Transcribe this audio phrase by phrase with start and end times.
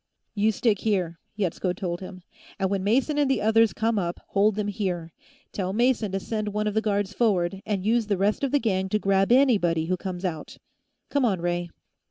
[0.33, 2.23] "You stick here," Yetsko told him,
[2.57, 5.13] "and when Mason and the others come up, hold them here.
[5.51, 8.57] Tell Mason to send one of the guards forward, and use the rest of the
[8.57, 10.57] gang to grab anybody who comes out.
[11.11, 11.69] Come on, Ray."